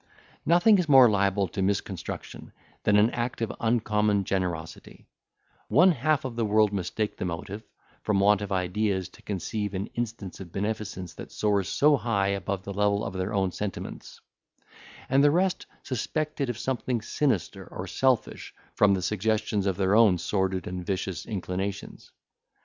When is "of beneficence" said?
10.39-11.13